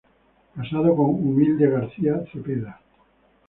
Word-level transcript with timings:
Casado 0.55 0.95
con 0.95 1.09
"Humilde 1.11 1.69
García 1.69 2.23
Zepeda". 2.33 2.81